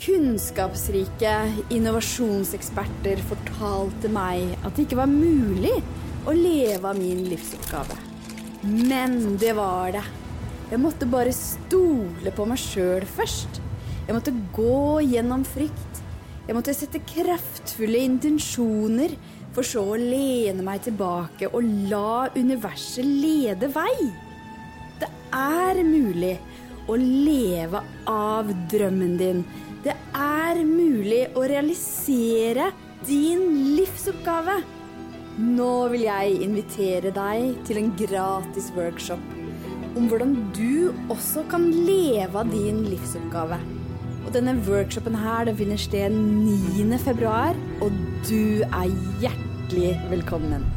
Kunnskapsrike 0.00 1.32
innovasjonseksperter 1.76 3.20
fortalte 3.28 4.08
meg 4.08 4.54
at 4.64 4.72
det 4.72 4.86
ikke 4.86 4.96
var 5.02 5.10
mulig 5.12 5.74
å 6.24 6.32
leve 6.32 6.88
av 6.88 6.96
min 6.96 7.26
livsoppgave. 7.28 7.98
Men 8.64 9.36
det 9.40 9.52
var 9.58 9.92
det. 9.98 10.06
Jeg 10.70 10.80
måtte 10.80 11.10
bare 11.10 11.36
stole 11.36 12.32
på 12.32 12.48
meg 12.48 12.62
sjøl 12.62 13.04
først. 13.12 13.60
Jeg 14.06 14.16
måtte 14.16 14.32
gå 14.56 15.02
gjennom 15.04 15.44
frykt. 15.44 16.02
Jeg 16.48 16.56
måtte 16.56 16.72
sette 16.74 17.04
kraftfulle 17.04 18.00
intensjoner, 18.00 19.12
for 19.52 19.66
så 19.66 19.84
å 19.84 20.00
lene 20.00 20.64
meg 20.64 20.80
tilbake 20.86 21.50
og 21.50 21.66
la 21.92 22.30
universet 22.38 23.04
lede 23.04 23.68
vei. 23.74 23.96
Det 25.00 25.12
er 25.36 25.84
mulig 25.84 26.38
å 26.88 26.96
leve 26.96 27.82
av 28.08 28.48
drømmen 28.70 29.18
din. 29.20 29.44
Det 29.80 29.94
er 30.12 30.58
mulig 30.68 31.22
å 31.32 31.46
realisere 31.48 32.66
din 33.08 33.46
livsoppgave. 33.78 34.58
Nå 35.40 35.72
vil 35.94 36.02
jeg 36.04 36.40
invitere 36.44 37.12
deg 37.16 37.62
til 37.64 37.80
en 37.80 37.92
gratis 37.96 38.68
workshop 38.76 39.22
om 39.96 40.10
hvordan 40.10 40.34
du 40.54 40.92
også 41.10 41.46
kan 41.50 41.64
leve 41.72 42.42
av 42.42 42.52
din 42.52 42.82
livsoppgave. 42.90 43.56
Og 44.26 44.28
denne 44.36 44.58
workshopen 44.68 45.16
her 45.16 45.48
den 45.48 45.56
finner 45.58 45.80
sted 45.80 46.12
9. 46.12 47.00
februar, 47.00 47.56
og 47.80 47.96
du 48.28 48.60
er 48.68 48.92
hjertelig 49.24 49.96
velkommen. 50.12 50.68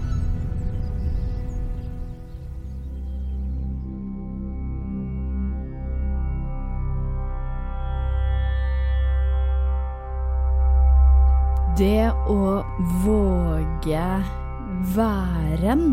Det 11.73 12.05
å 12.29 12.61
våge 13.01 14.07
væren, 14.93 15.85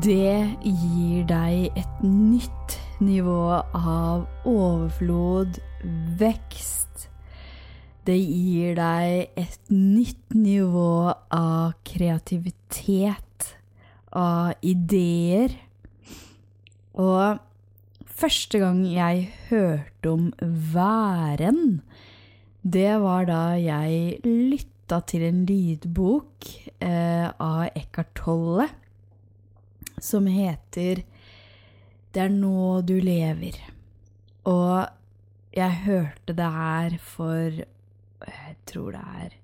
det 0.00 0.56
gir 0.64 1.26
deg 1.28 1.76
et 1.76 1.98
nytt 2.00 2.78
nivå 3.04 3.58
av 3.76 4.22
overflod, 4.48 5.60
vekst. 6.16 7.10
Det 8.08 8.16
gir 8.16 8.78
deg 8.80 9.36
et 9.36 9.68
nytt 9.68 10.32
nivå 10.32 11.12
av 11.36 11.76
kreativitet, 11.84 13.50
av 14.16 14.54
ideer. 14.64 15.58
Og 16.96 17.36
første 18.08 18.64
gang 18.64 18.80
jeg 18.88 19.28
hørte 19.50 20.16
om 20.16 20.30
væren, 20.72 21.82
det 22.60 22.92
var 23.00 23.24
da 23.28 23.56
jeg 23.56 24.20
lytta 24.26 25.00
til 25.08 25.24
en 25.24 25.44
lydbok 25.48 26.48
eh, 26.84 27.28
av 27.30 27.70
Eckhart 27.72 28.12
Tolle 28.18 28.66
som 30.00 30.26
heter 30.28 31.04
Det 32.10 32.20
er 32.20 32.32
nå 32.32 32.80
du 32.84 32.96
lever. 33.00 33.56
Og 34.50 34.88
jeg 35.54 35.82
hørte 35.86 36.34
det 36.36 36.48
her 36.52 36.96
for 37.00 37.60
Jeg 37.60 38.56
tror 38.68 38.96
det 38.96 39.04
er 39.22 39.36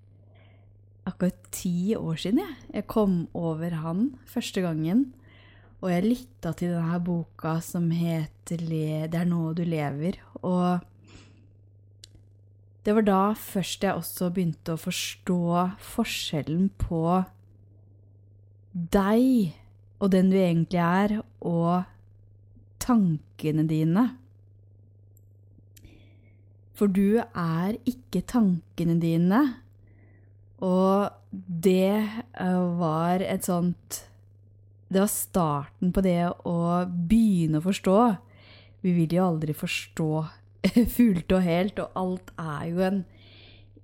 akkurat 1.06 1.38
ti 1.54 1.94
år 1.96 2.18
siden 2.18 2.42
jeg. 2.42 2.56
jeg 2.74 2.86
kom 2.86 3.28
over 3.32 3.70
han 3.70 4.10
første 4.26 4.60
gangen. 4.60 5.14
Og 5.80 5.92
jeg 5.92 6.04
lytta 6.04 6.52
til 6.52 6.74
denne 6.74 7.00
boka 7.00 7.60
som 7.62 7.88
heter 7.90 8.60
Det 9.08 9.14
er 9.14 9.24
nå 9.24 9.54
du 9.54 9.64
lever. 9.64 10.18
Og 10.42 10.82
det 12.86 12.94
var 12.94 13.02
da 13.02 13.20
først 13.34 13.82
jeg 13.82 13.98
også 13.98 14.30
begynte 14.30 14.76
å 14.76 14.78
forstå 14.78 15.40
forskjellen 15.82 16.68
på 16.78 17.00
deg 18.94 19.56
og 19.96 20.12
den 20.12 20.30
du 20.30 20.36
egentlig 20.38 20.80
er, 20.82 21.16
og 21.40 21.86
tankene 22.82 23.64
dine. 23.66 24.04
For 26.76 26.92
du 26.92 27.22
er 27.24 27.78
ikke 27.88 28.24
tankene 28.28 28.98
dine. 29.00 29.40
Og 30.62 31.08
det 31.32 32.04
eh, 32.04 32.62
var 32.80 33.20
et 33.20 33.44
sånt 33.44 33.98
Det 34.88 35.02
var 35.02 35.10
starten 35.12 35.90
på 35.92 36.00
det 36.04 36.30
å 36.46 36.58
begynne 36.86 37.58
å 37.58 37.64
forstå. 37.64 37.96
Vi 38.86 38.92
vil 38.94 39.16
jo 39.16 39.24
aldri 39.26 39.56
forstå 39.56 40.10
fullt 40.96 41.32
og 41.32 41.44
helt, 41.44 41.78
og 41.82 42.00
alt 42.00 42.32
er 42.40 42.64
jo 42.70 42.82
en 42.86 43.04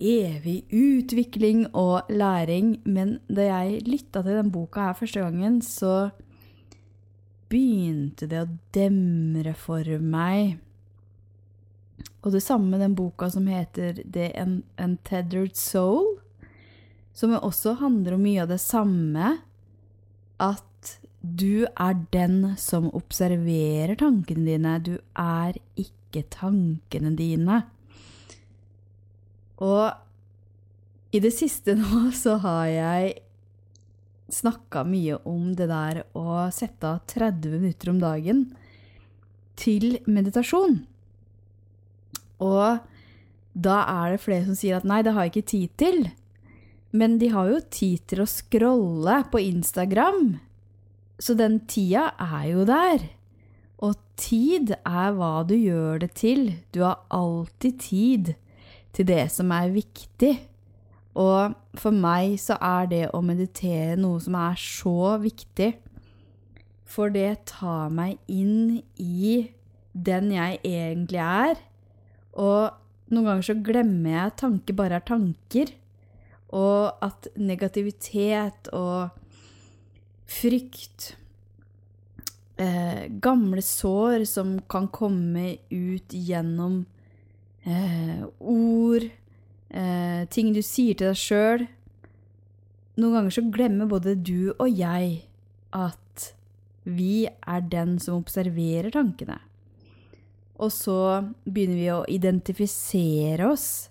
evig 0.02 0.64
utvikling 0.72 1.66
og 1.76 2.10
læring. 2.10 2.76
Men 2.84 3.18
da 3.28 3.48
jeg 3.48 3.86
lytta 3.86 4.22
til 4.22 4.40
den 4.40 4.52
boka 4.54 4.88
her 4.88 4.98
første 4.98 5.22
gangen, 5.22 5.60
så 5.62 6.10
begynte 7.52 8.28
det 8.30 8.42
å 8.42 8.50
demre 8.74 9.54
for 9.58 9.86
meg. 10.00 10.58
Og 12.22 12.34
det 12.34 12.42
samme 12.44 12.70
med 12.70 12.82
den 12.84 12.96
boka 12.98 13.28
som 13.30 13.48
heter 13.50 13.98
The 14.06 14.30
Untethered 14.78 15.56
Soul, 15.58 16.16
som 17.12 17.34
også 17.34 17.76
handler 17.82 18.16
om 18.16 18.22
mye 18.24 18.44
av 18.44 18.52
det 18.52 18.60
samme. 18.62 19.38
At 20.42 20.94
du 21.22 21.66
er 21.78 21.98
den 22.14 22.54
som 22.58 22.88
observerer 22.94 23.94
tankene 23.98 24.46
dine. 24.54 24.78
Du 24.82 24.94
er 25.18 25.58
ikke 25.78 26.01
tankene 26.20 27.14
dine. 27.16 27.62
Og 29.62 29.88
i 31.12 31.20
det 31.22 31.32
siste 31.32 31.76
nå 31.78 32.08
så 32.22 32.36
har 32.44 32.66
jeg 32.68 33.12
snakka 34.32 34.84
mye 34.88 35.18
om 35.28 35.50
det 35.56 35.68
der 35.68 36.04
å 36.16 36.46
sette 36.52 36.88
av 36.88 37.02
30 37.10 37.56
minutter 37.58 37.92
om 37.92 37.98
dagen 38.00 38.46
til 39.60 39.98
meditasjon. 40.08 40.80
Og 42.42 42.80
da 43.52 43.78
er 43.84 44.14
det 44.14 44.22
flere 44.22 44.46
som 44.46 44.56
sier 44.56 44.78
at 44.78 44.86
nei, 44.88 45.02
det 45.04 45.12
har 45.12 45.26
jeg 45.26 45.34
ikke 45.34 45.50
tid 45.52 45.74
til. 45.80 45.98
Men 46.96 47.18
de 47.20 47.28
har 47.32 47.48
jo 47.48 47.60
tid 47.72 48.04
til 48.08 48.22
å 48.24 48.28
scrolle 48.28 49.18
på 49.32 49.40
Instagram. 49.40 50.38
Så 51.20 51.36
den 51.38 51.60
tida 51.68 52.10
er 52.20 52.46
jo 52.50 52.64
der. 52.68 53.04
Tid 54.20 54.74
er 54.76 55.14
hva 55.16 55.42
du 55.48 55.54
gjør 55.56 56.02
det 56.02 56.12
til. 56.18 56.48
Du 56.74 56.82
har 56.84 57.04
alltid 57.10 57.78
tid 57.80 58.32
til 58.92 59.08
det 59.08 59.26
som 59.32 59.52
er 59.54 59.72
viktig. 59.72 60.34
Og 61.18 61.56
for 61.76 61.92
meg 61.92 62.38
så 62.40 62.56
er 62.60 62.88
det 62.88 63.02
å 63.12 63.22
meditere 63.24 63.98
noe 64.00 64.20
som 64.22 64.36
er 64.40 64.56
så 64.60 65.16
viktig. 65.20 65.72
For 66.88 67.12
det 67.12 67.44
tar 67.48 67.92
meg 67.92 68.20
inn 68.28 68.82
i 69.00 69.48
den 69.92 70.32
jeg 70.32 70.60
egentlig 70.64 71.20
er. 71.24 71.60
Og 72.32 72.72
noen 73.12 73.28
ganger 73.28 73.48
så 73.48 73.56
glemmer 73.64 74.12
jeg 74.14 74.28
at 74.28 74.38
tanker 74.40 74.76
bare 74.76 75.00
er 75.00 75.08
tanker. 75.08 75.72
Og 76.52 77.04
at 77.04 77.28
negativitet 77.40 78.68
og 78.76 79.12
frykt 80.28 81.14
eh, 82.62 83.04
Gamle 83.22 83.62
sår 83.62 84.24
som 84.28 84.56
kan 84.70 84.88
komme 84.88 85.56
ut 85.70 86.14
gjennom 86.14 86.84
eh, 87.64 88.22
ord, 88.38 89.08
eh, 89.68 90.22
ting 90.30 90.52
du 90.54 90.62
sier 90.62 90.98
til 90.98 91.10
deg 91.10 91.18
sjøl. 91.18 91.66
Noen 93.00 93.16
ganger 93.18 93.34
så 93.34 93.46
glemmer 93.52 93.90
både 93.90 94.14
du 94.20 94.52
og 94.52 94.68
jeg 94.68 95.22
at 95.72 96.32
vi 96.84 97.24
er 97.26 97.64
den 97.72 97.96
som 98.02 98.20
observerer 98.20 98.92
tankene. 98.92 99.38
Og 100.62 100.70
så 100.74 101.22
begynner 101.46 101.78
vi 101.78 101.88
å 101.90 102.02
identifisere 102.10 103.48
oss. 103.48 103.88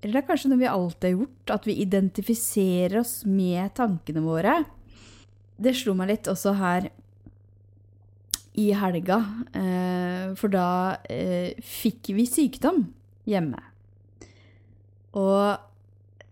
Eller 0.00 0.16
det 0.16 0.22
er 0.22 0.28
kanskje 0.30 0.50
noe 0.50 0.62
vi 0.62 0.68
alltid 0.68 1.06
har 1.06 1.16
gjort, 1.18 1.52
at 1.54 1.68
vi 1.68 1.76
identifiserer 1.84 3.00
oss 3.02 3.20
med 3.28 3.74
tankene 3.76 4.24
våre. 4.24 4.56
Det 5.60 5.76
slo 5.76 5.94
meg 5.96 6.14
litt 6.14 6.30
også 6.32 6.56
her 6.56 6.88
i 8.58 8.70
helga, 8.74 9.18
eh, 9.54 10.30
for 10.38 10.52
da 10.52 10.98
eh, 11.10 11.54
fikk 11.62 12.10
vi 12.16 12.26
sykdom 12.26 12.82
hjemme. 13.30 13.60
Og 15.18 15.60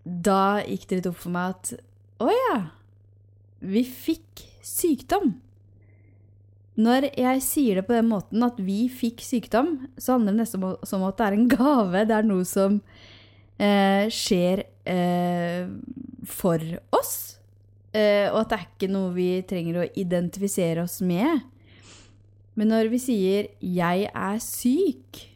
da 0.04 0.42
gikk 0.64 0.88
det 0.88 0.98
litt 0.98 1.10
opp 1.10 1.20
for 1.20 1.34
meg 1.34 1.54
at 1.54 1.74
å 2.24 2.30
ja, 2.32 2.56
vi 3.62 3.84
fikk 3.86 4.46
sykdom. 4.64 5.36
Når 6.78 7.08
jeg 7.18 7.42
sier 7.42 7.78
det 7.78 7.86
på 7.88 7.96
den 7.96 8.10
måten 8.10 8.42
at 8.46 8.58
vi 8.62 8.84
fikk 8.92 9.22
sykdom, 9.26 9.72
så 9.98 10.14
handler 10.14 10.36
det 10.36 10.44
nesten 10.44 10.66
som 10.86 11.06
at 11.06 11.18
det 11.18 11.26
er 11.26 11.36
en 11.36 11.48
gave. 11.50 12.04
Det 12.06 12.14
er 12.14 12.28
noe 12.28 12.46
som 12.46 12.78
eh, 13.58 14.06
skjer 14.14 14.62
eh, 14.86 15.66
for 16.26 16.62
oss. 16.94 17.14
Eh, 17.90 18.28
og 18.30 18.44
at 18.44 18.52
det 18.52 18.58
er 18.58 18.66
ikke 18.68 18.90
noe 18.94 19.10
vi 19.16 19.30
trenger 19.48 19.80
å 19.82 19.88
identifisere 19.98 20.86
oss 20.86 21.00
med. 21.02 21.42
Men 22.58 22.72
når 22.74 22.88
vi 22.90 22.98
sier 22.98 23.48
'jeg 23.62 24.10
er 24.10 24.38
syk', 24.42 25.28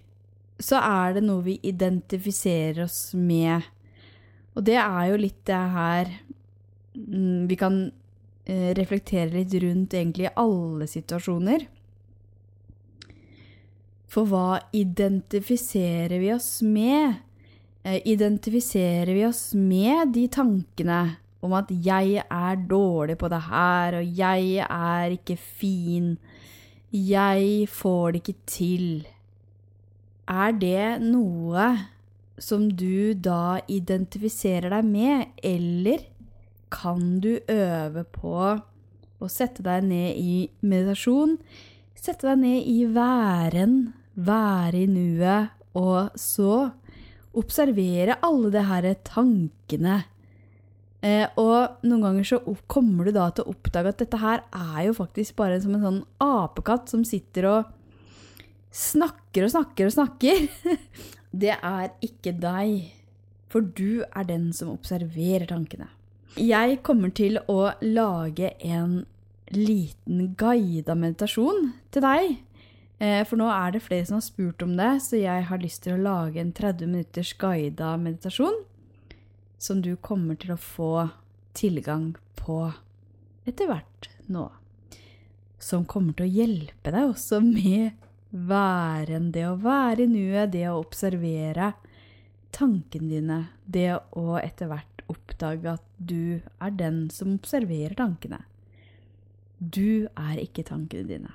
så 0.58 0.78
er 0.82 1.14
det 1.14 1.22
noe 1.22 1.42
vi 1.42 1.60
identifiserer 1.62 2.82
oss 2.84 3.14
med. 3.14 3.62
Og 4.56 4.64
det 4.66 4.78
er 4.78 5.04
jo 5.10 5.16
litt 5.16 5.44
det 5.48 5.62
her 5.74 6.10
mm, 6.94 7.48
Vi 7.48 7.56
kan 7.56 7.92
eh, 8.44 8.74
reflektere 8.74 9.32
litt 9.32 9.54
rundt 9.62 9.94
egentlig 9.94 10.28
i 10.28 10.34
alle 10.36 10.86
situasjoner. 10.90 11.66
For 14.12 14.28
hva 14.28 14.60
identifiserer 14.76 16.18
vi 16.20 16.32
oss 16.34 16.60
med? 16.62 17.22
Eh, 17.82 18.02
identifiserer 18.04 19.14
vi 19.14 19.25
oss 19.26 19.54
med 19.54 20.12
de 20.12 20.26
tankene 20.28 21.16
om 21.42 21.52
at 21.52 21.70
'jeg 21.70 22.22
er 22.30 22.56
dårlig 22.56 23.16
på 23.18 23.28
det 23.28 23.42
her', 23.48 23.98
og 23.98 24.04
'jeg 24.04 24.66
er 24.68 25.10
ikke 25.10 25.38
fin', 25.38 26.18
'jeg 26.92 27.68
får 27.68 28.12
det 28.12 28.20
ikke 28.20 28.38
til'? 28.46 29.06
Er 30.28 30.52
det 30.52 31.00
noe 31.00 31.88
som 32.38 32.68
du 32.68 33.14
da 33.14 33.60
identifiserer 33.68 34.70
deg 34.70 34.84
med, 34.84 35.26
eller 35.42 36.04
kan 36.70 37.20
du 37.20 37.38
øve 37.48 38.04
på 38.04 38.36
å 39.22 39.28
sette 39.30 39.62
deg 39.62 39.84
ned 39.84 40.16
i 40.16 40.50
meditasjon, 40.60 41.38
sette 41.94 42.26
deg 42.28 42.38
ned 42.42 42.68
i 42.68 42.78
væren, 42.92 43.92
være 44.14 44.84
i 44.84 44.86
nuet, 44.86 45.52
og 45.74 46.10
så 46.18 46.72
observere 47.32 48.18
alle 48.22 48.50
de 48.52 48.62
her 48.68 48.88
tankene. 49.06 50.02
Eh, 51.02 51.26
og 51.40 51.82
noen 51.82 52.04
ganger 52.04 52.26
så 52.28 52.38
kommer 52.70 53.08
du 53.08 53.14
da 53.16 53.26
til 53.34 53.43
å 53.43 53.54
oppdage 53.56 53.90
at 53.90 54.02
dette 54.04 54.20
her 54.22 54.44
er 54.54 54.84
jo 54.87 54.94
faktisk 54.94 55.34
bare 55.40 55.58
som 55.62 55.75
en 55.75 55.82
sånn 55.82 56.02
apekatt 56.22 56.93
som 56.93 57.02
sitter 57.06 57.49
og 57.50 57.72
snakker 58.72 59.49
og 59.49 59.54
snakker 59.56 59.90
og 59.90 59.96
snakker. 59.96 60.46
Det 61.43 61.54
er 61.56 61.88
ikke 62.04 62.34
deg, 62.37 62.93
for 63.49 63.64
du 63.64 64.04
er 64.04 64.26
den 64.28 64.50
som 64.52 64.69
observerer 64.75 65.49
tankene. 65.49 65.88
Jeg 66.37 66.78
kommer 66.84 67.08
til 67.12 67.38
å 67.49 67.72
lage 67.81 68.52
en 68.60 69.02
liten 69.52 70.34
guida 70.37 70.94
meditasjon 70.96 71.70
til 71.93 72.04
deg. 72.04 72.34
Eh, 73.00 73.22
for 73.28 73.40
nå 73.40 73.49
er 73.52 73.72
det 73.75 73.82
flere 73.84 74.06
som 74.08 74.19
har 74.20 74.26
spurt 74.26 74.62
om 74.64 74.76
det, 74.76 74.90
så 75.04 75.19
jeg 75.19 75.49
har 75.49 75.64
lyst 75.64 75.82
til 75.87 75.96
å 75.96 76.04
lage 76.04 76.40
en 76.40 76.52
30 76.52 76.93
minutters 76.93 77.32
guida 77.40 77.96
meditasjon 78.00 78.60
som 79.62 79.82
du 79.82 79.94
kommer 79.97 80.38
til 80.43 80.56
å 80.56 80.61
få 80.61 80.93
tilgang 81.55 82.12
på 82.41 82.64
etter 83.47 83.70
hvert 83.70 84.09
nå. 84.26 84.49
Som 85.62 85.85
kommer 85.87 86.17
til 86.19 86.26
å 86.26 86.35
hjelpe 86.41 86.91
deg 86.91 87.12
også 87.12 87.38
med 87.44 87.93
væren, 88.32 89.31
det 89.35 89.44
å 89.47 89.59
være 89.62 90.06
i 90.06 90.11
nuet, 90.11 90.50
det 90.55 90.67
å 90.70 90.81
observere 90.81 91.73
tankene 92.53 93.12
dine, 93.12 93.38
det 93.64 93.93
å 94.19 94.38
etter 94.41 94.73
hvert 94.73 95.05
oppdage 95.12 95.76
at 95.76 95.87
du 95.97 96.41
er 96.59 96.75
den 96.75 97.05
som 97.14 97.37
observerer 97.37 97.94
tankene. 97.99 98.43
Du 99.59 100.09
er 100.19 100.43
ikke 100.43 100.67
tankene 100.67 101.06
dine. 101.06 101.35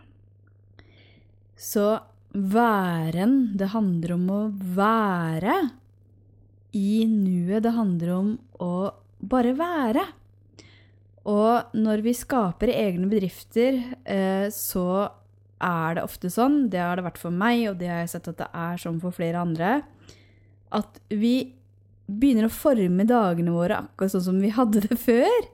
Så 1.55 2.01
væren, 2.35 3.53
det 3.57 3.71
handler 3.71 4.17
om 4.17 4.31
å 4.33 4.41
være 4.75 5.61
i 6.77 7.03
nuet. 7.09 7.63
Det 7.65 7.73
handler 7.75 8.13
om 8.13 8.31
å 8.61 8.71
bare 9.17 9.55
være. 9.57 10.05
Og 11.27 11.75
når 11.75 12.03
vi 12.05 12.15
skaper 12.15 12.71
egne 12.71 13.09
bedrifter, 13.11 13.81
eh, 14.07 14.47
så 14.53 15.09
er 15.57 15.97
det 15.97 16.05
ofte 16.05 16.31
sånn, 16.31 16.67
det 16.71 16.79
har 16.79 16.95
det 16.95 17.07
vært 17.07 17.19
for 17.19 17.33
meg, 17.33 17.65
og 17.71 17.79
det 17.81 17.89
har 17.91 18.03
jeg 18.03 18.13
sett 18.13 18.31
at 18.31 18.39
det 18.43 18.49
er 18.53 18.79
sånn 18.79 19.01
for 19.01 19.15
flere 19.15 19.41
andre, 19.41 19.81
at 20.71 21.01
vi 21.09 21.51
begynner 22.07 22.47
å 22.47 22.53
forme 22.53 23.03
dagene 23.07 23.51
våre 23.51 23.81
akkurat 23.81 24.13
sånn 24.13 24.27
som 24.29 24.39
vi 24.39 24.53
hadde 24.55 24.85
det 24.85 24.99
før. 25.01 25.49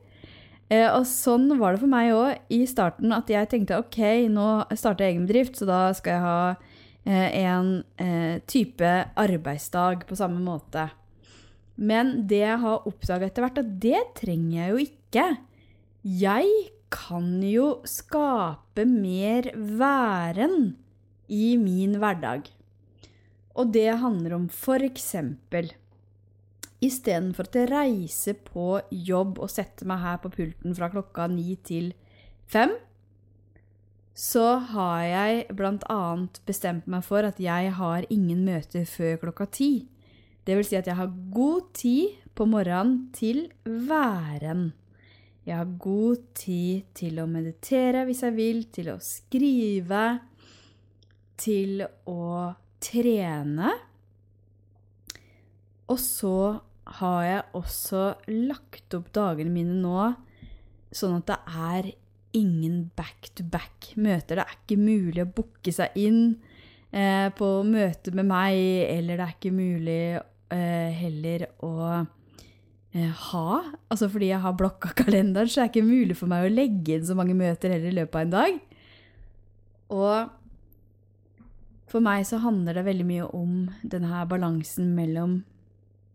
Eh, 0.69 0.89
og 0.91 1.07
sånn 1.09 1.47
var 1.57 1.73
det 1.73 1.81
for 1.81 1.89
meg 1.89 2.13
òg 2.13 2.53
i 2.53 2.61
starten, 2.69 3.13
at 3.15 3.31
jeg 3.31 3.49
tenkte 3.49 3.79
ok, 3.81 4.29
nå 4.29 4.49
starter 4.77 5.07
jeg 5.07 5.15
egen 5.15 5.25
bedrift, 5.25 5.57
så 5.57 5.69
da 5.69 5.81
skal 5.97 6.13
jeg 6.13 6.25
ha 6.27 6.39
eh, 7.09 7.39
en 7.47 7.73
type 8.45 8.93
arbeidsdag 9.23 10.05
på 10.09 10.19
samme 10.19 10.43
måte. 10.43 10.91
Men 11.75 12.27
det 12.29 12.43
jeg 12.43 12.61
har 12.61 12.87
oppdaga 12.89 13.27
etter 13.27 13.45
hvert, 13.45 13.61
at 13.63 13.75
det 13.81 14.01
trenger 14.19 14.57
jeg 14.59 14.71
jo 14.71 14.81
ikke. 14.83 15.27
Jeg 16.03 16.49
kan 16.93 17.29
jo 17.41 17.67
skape 17.89 18.85
mer 18.85 19.49
væren 19.57 20.75
i 21.33 21.55
min 21.57 21.97
hverdag. 22.01 22.45
Og 23.57 23.71
det 23.73 23.89
handler 24.01 24.35
om 24.37 24.49
eksempel 24.49 25.73
Istedenfor 26.83 27.47
at 27.47 27.55
jeg 27.55 27.69
reiser 27.71 28.35
på 28.43 28.81
jobb 28.91 29.37
og 29.39 29.51
setter 29.51 29.87
meg 29.87 30.01
her 30.03 30.17
på 30.19 30.31
pulten 30.33 30.73
fra 30.75 30.89
klokka 30.91 31.29
ni 31.31 31.55
til 31.63 31.93
fem, 32.49 32.73
så 34.13 34.57
har 34.73 35.03
jeg 35.07 35.45
bl.a. 35.55 36.01
bestemt 36.45 36.89
meg 36.91 37.05
for 37.07 37.23
at 37.23 37.39
jeg 37.39 37.71
har 37.79 38.05
ingen 38.13 38.43
møter 38.45 38.83
før 38.85 39.15
klokka 39.23 39.47
ti. 39.47 39.71
Det 40.43 40.57
vil 40.57 40.67
si 40.67 40.75
at 40.75 40.87
jeg 40.89 40.99
har 40.99 41.11
god 41.33 41.69
tid 41.77 42.17
på 42.35 42.47
morgenen 42.49 43.07
til 43.15 43.45
væren. 43.63 44.71
Jeg 45.43 45.59
har 45.59 45.71
god 45.79 46.21
tid 46.35 46.83
til 46.95 47.19
å 47.19 47.27
meditere 47.27 48.05
hvis 48.07 48.23
jeg 48.23 48.35
vil, 48.35 48.61
til 48.71 48.93
å 48.93 48.99
skrive, 49.03 50.03
til 51.39 51.83
å 52.07 52.27
trene. 52.83 53.71
Og 55.91 55.99
så 55.99 56.37
har 56.99 57.19
jeg 57.27 57.43
også 57.59 58.05
lagt 58.31 58.95
opp 58.97 59.11
dagene 59.15 59.51
mine 59.51 59.75
nå 59.79 60.07
sånn 60.93 61.19
at 61.19 61.29
det 61.29 61.39
er 61.69 61.91
ingen 62.37 62.89
back-to-back-møter. 62.97 64.39
Det 64.39 64.43
er 64.43 64.57
ikke 64.57 64.79
mulig 64.79 65.23
å 65.23 65.31
booke 65.37 65.73
seg 65.73 65.95
inn 65.99 66.21
eh, 66.91 67.29
på 67.35 67.49
møte 67.67 68.13
med 68.15 68.29
meg, 68.29 68.59
eller 68.89 69.19
det 69.19 69.27
er 69.27 69.35
ikke 69.37 69.53
mulig 69.53 70.03
heller 70.53 71.47
å 71.65 71.73
eh, 72.93 73.09
ha 73.09 73.47
Altså 73.89 74.09
fordi 74.11 74.29
jeg 74.31 74.43
har 74.43 74.55
blokka 74.57 74.93
kalenderen, 74.97 75.49
så 75.49 75.61
er 75.61 75.67
det 75.67 75.73
ikke 75.73 75.87
mulig 75.89 76.17
for 76.19 76.31
meg 76.31 76.45
å 76.45 76.53
legge 76.53 76.97
inn 76.97 77.07
så 77.07 77.17
mange 77.17 77.35
møter 77.37 77.73
heller 77.75 77.91
i 77.91 77.97
løpet 77.99 78.15
av 78.15 78.25
en 78.25 78.33
dag. 78.33 78.61
Og 79.93 80.17
for 81.93 82.01
meg 82.01 82.25
så 82.25 82.39
handler 82.41 82.79
det 82.79 82.87
veldig 82.87 83.05
mye 83.05 83.25
om 83.37 83.57
denne 83.85 84.23
balansen 84.29 84.93
mellom 84.97 85.41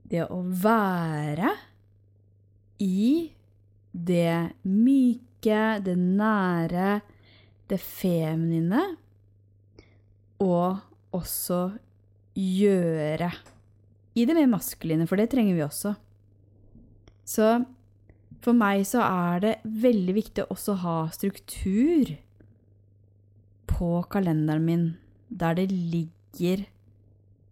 det 0.08 0.25
å 0.26 0.40
være 0.43 1.52
i 2.83 3.30
det 3.92 4.59
myke, 4.66 5.61
det 5.85 5.95
nære, 5.99 7.00
det 7.68 7.78
feminine, 7.83 8.83
og 10.42 10.78
også 11.14 11.61
gjøre 12.38 13.30
i 14.19 14.27
det 14.27 14.35
mer 14.35 14.49
maskuline, 14.51 15.07
for 15.07 15.21
det 15.21 15.29
trenger 15.33 15.55
vi 15.55 15.65
også. 15.67 15.95
Så 17.29 17.49
for 18.45 18.57
meg 18.57 18.85
så 18.89 19.03
er 19.05 19.45
det 19.45 19.55
veldig 19.65 20.15
viktig 20.17 20.47
også 20.51 20.75
å 20.75 20.83
ha 20.85 20.97
struktur 21.15 22.15
på 23.69 23.91
kalenderen 24.11 24.65
min, 24.67 24.87
der 25.29 25.59
det 25.59 25.69
ligger 25.71 26.65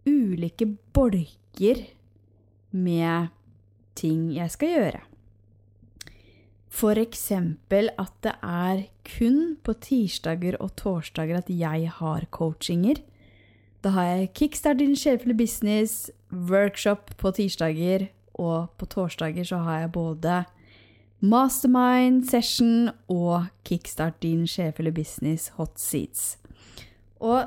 ulike 0.06 0.68
bolker 0.94 1.82
med 2.70 3.34
ting 3.98 4.30
jeg 4.34 4.52
skal 4.54 4.74
gjøre. 4.74 5.02
Eksempel 6.76 7.88
at 7.96 8.12
det 8.24 8.34
er 8.44 8.82
kun 9.06 9.56
på 9.64 9.74
tirsdager 9.80 10.58
og 10.60 10.74
torsdager 10.76 11.38
at 11.38 11.48
jeg 11.48 11.88
har 11.98 12.26
coachinger. 12.30 13.00
Da 13.86 13.92
har 13.94 14.02
jeg 14.02 14.32
Kickstart 14.34 14.80
din 14.80 14.96
sjeflige 14.98 15.38
business, 15.38 16.08
workshop 16.50 17.12
på 17.20 17.30
tirsdager, 17.30 18.08
og 18.34 18.72
på 18.80 18.86
torsdager 18.90 19.46
så 19.46 19.60
har 19.62 19.84
jeg 19.84 19.92
både 19.94 20.40
Mastermind 21.22 22.24
session 22.26 22.88
og 23.06 23.46
Kickstart 23.62 24.18
din 24.24 24.42
sjeflige 24.50 24.96
business 24.96 25.52
hot 25.54 25.78
seats. 25.78 26.34
Og 27.22 27.46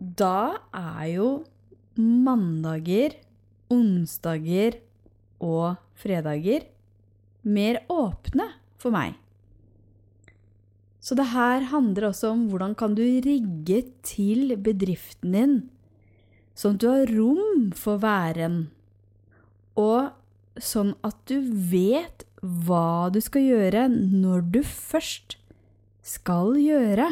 da 0.00 0.58
er 0.74 1.04
jo 1.12 1.28
mandager 1.94 3.14
onsdager 3.70 4.80
og 5.38 5.78
fredager 5.94 6.66
mer 7.46 7.78
åpne 7.86 8.48
for 8.74 8.90
meg. 8.90 9.14
Så 10.98 11.14
det 11.14 11.30
her 11.30 11.70
handler 11.70 12.10
også 12.10 12.34
om 12.34 12.48
hvordan 12.50 12.74
kan 12.74 12.98
du 12.98 13.06
rigge 13.06 13.84
til 14.02 14.56
bedriften 14.58 15.38
din, 15.38 15.56
sånn 16.56 16.76
at 16.76 16.82
du 16.82 16.88
har 16.88 17.12
rom 17.12 17.66
for 17.76 18.00
væren, 18.02 18.66
og 19.76 20.14
sånn 20.56 20.94
at 21.04 21.18
du 21.28 21.36
vet 21.70 22.24
hva 22.40 23.08
du 23.12 23.20
skal 23.24 23.44
gjøre 23.44 23.86
når 23.92 24.44
du 24.54 24.60
først 24.64 25.36
skal 26.06 26.54
gjøre. 26.60 27.10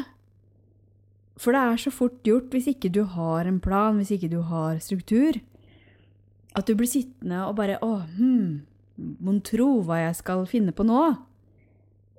For 1.40 1.54
det 1.54 1.60
er 1.60 1.82
så 1.82 1.92
fort 1.92 2.20
gjort 2.26 2.52
hvis 2.54 2.70
ikke 2.70 2.92
du 2.94 3.02
har 3.10 3.48
en 3.48 3.60
plan, 3.62 3.98
hvis 3.98 4.14
ikke 4.14 4.30
du 4.32 4.40
har 4.46 4.78
struktur, 4.82 5.40
at 6.54 6.68
du 6.68 6.76
blir 6.78 6.88
sittende 6.88 7.42
og 7.48 7.56
bare 7.58 7.80
Å, 7.82 8.04
hm, 8.14 8.62
mon 9.26 9.40
tro 9.42 9.80
hva 9.82 10.04
jeg 10.04 10.20
skal 10.20 10.44
finne 10.46 10.74
på 10.76 10.86
nå? 10.86 11.04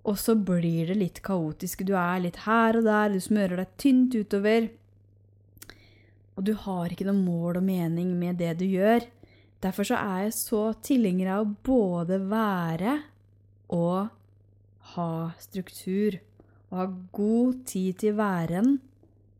Og 0.05 0.17
så 0.21 0.35
blir 0.37 0.91
det 0.91 0.97
litt 0.99 1.21
kaotisk. 1.25 1.85
Du 1.87 1.95
er 1.97 2.19
litt 2.21 2.43
her 2.43 2.77
og 2.77 2.85
der, 2.85 3.15
du 3.15 3.23
smører 3.23 3.63
deg 3.63 3.71
tynt 3.81 4.17
utover. 4.19 4.67
Og 6.35 6.47
du 6.47 6.53
har 6.65 6.91
ikke 6.91 7.07
noe 7.07 7.17
mål 7.17 7.61
og 7.61 7.65
mening 7.65 8.11
med 8.19 8.39
det 8.41 8.57
du 8.59 8.65
gjør. 8.67 9.05
Derfor 9.63 9.87
så 9.87 9.97
er 9.97 10.25
jeg 10.25 10.35
så 10.37 10.63
tilhenger 10.83 11.31
av 11.31 11.45
å 11.45 11.53
både 11.65 12.19
være 12.27 12.97
og 13.73 14.11
ha 14.95 15.11
struktur. 15.41 16.19
Og 16.69 16.77
ha 16.81 16.85
god 17.15 17.63
tid 17.69 18.01
til 18.03 18.17
væren, 18.17 18.77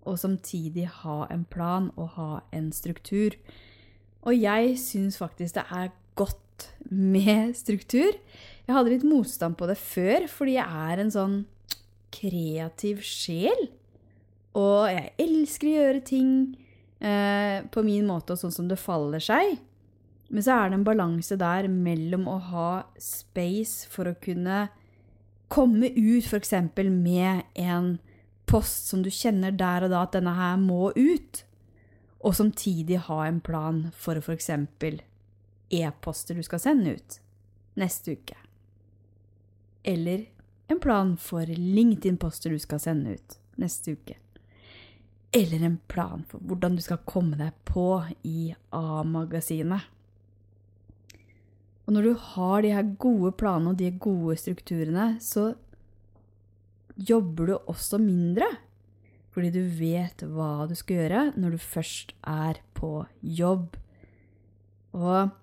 og 0.05 0.19
samtidig 0.21 0.85
ha 1.01 1.25
en 1.33 1.43
plan 1.49 1.89
og 1.97 2.13
ha 2.15 2.31
en 2.55 2.71
struktur. 2.73 3.35
Og 4.25 4.37
jeg 4.37 4.75
syns 4.81 5.17
faktisk 5.19 5.57
det 5.57 5.65
er 5.73 5.93
godt 6.17 6.69
med 6.89 7.55
struktur. 7.57 8.13
Jeg 8.65 8.73
hadde 8.73 8.93
litt 8.93 9.05
motstand 9.05 9.57
på 9.59 9.67
det 9.69 9.77
før, 9.81 10.27
fordi 10.31 10.57
jeg 10.57 10.85
er 10.89 11.01
en 11.01 11.13
sånn 11.13 11.35
kreativ 12.15 13.01
sjel. 13.05 13.67
Og 14.55 14.87
jeg 14.89 15.11
elsker 15.25 15.67
å 15.67 15.75
gjøre 15.75 16.05
ting 16.07 16.31
eh, 17.05 17.61
på 17.71 17.83
min 17.85 18.07
måte 18.09 18.33
og 18.35 18.41
sånn 18.41 18.53
som 18.55 18.69
det 18.69 18.81
faller 18.81 19.23
seg. 19.23 19.59
Men 20.33 20.43
så 20.43 20.57
er 20.57 20.71
det 20.71 20.79
en 20.79 20.87
balanse 20.87 21.37
der 21.37 21.69
mellom 21.69 22.25
å 22.29 22.39
ha 22.49 22.69
space 23.01 23.89
for 23.91 24.09
å 24.09 24.17
kunne 24.21 24.65
komme 25.53 25.91
ut 25.93 26.25
f.eks. 26.25 26.53
med 26.89 27.43
en 27.61 27.97
post 28.49 28.89
som 28.89 29.03
du 29.05 29.11
kjenner 29.13 29.53
der 29.53 29.85
og 29.85 29.93
da 29.93 30.05
at 30.05 30.15
denne 30.17 30.33
her 30.37 30.57
må 30.61 30.89
ut, 30.95 31.43
og 32.25 32.33
samtidig 32.37 33.03
ha 33.05 33.19
en 33.27 33.39
plan 33.43 33.85
for 33.93 34.17
f.eks. 34.17 34.49
e-poster 35.69 36.35
du 36.35 36.43
skal 36.45 36.61
sende 36.61 36.97
ut 36.97 37.19
neste 37.77 38.17
uke. 38.17 38.37
Eller 39.85 40.25
en 40.67 40.81
plan 40.81 41.13
for 41.21 41.45
LinkedIn-poster 41.45 42.49
du 42.49 42.59
skal 42.59 42.81
sende 42.81 43.13
ut 43.19 43.37
neste 43.61 43.93
uke. 43.93 44.17
Eller 45.35 45.65
en 45.67 45.77
plan 45.91 46.23
for 46.29 46.39
hvordan 46.47 46.77
du 46.77 46.83
skal 46.83 47.03
komme 47.07 47.35
deg 47.39 47.51
på 47.67 47.89
i 48.23 48.53
A-magasinet. 48.71 49.91
Og 51.85 51.93
når 51.93 52.07
du 52.07 52.13
har 52.31 52.63
de 52.63 52.73
her 52.73 52.93
gode 52.97 53.33
planene 53.37 53.73
og 53.73 53.79
de 53.81 53.91
gode 54.01 54.37
strukturene, 54.41 55.15
så 55.21 55.51
jobber 56.95 57.51
du 57.51 57.55
også 57.57 57.99
mindre. 58.01 58.47
Fordi 59.35 59.51
du 59.51 59.65
vet 59.77 60.23
hva 60.31 60.65
du 60.69 60.75
skal 60.79 61.01
gjøre 61.01 61.23
når 61.35 61.57
du 61.57 61.61
først 61.61 62.15
er 62.23 62.61
på 62.77 63.03
jobb. 63.19 63.75
Og 64.95 65.35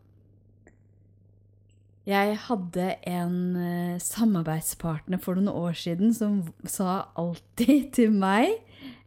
jeg 2.08 2.38
hadde 2.48 2.88
en 3.06 3.36
eh, 3.60 4.00
samarbeidspartner 4.02 5.20
for 5.22 5.38
noen 5.38 5.52
år 5.52 5.76
siden 5.78 6.16
som 6.16 6.40
sa 6.66 7.12
alltid 7.20 7.92
til 8.00 8.16
meg 8.16 8.56